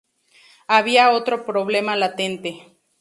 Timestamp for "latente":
1.95-2.51